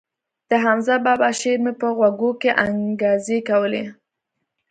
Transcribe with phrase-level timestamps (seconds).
[0.49, 3.83] د حمزه بابا شعر مې په غوږو کښې انګازې کولې.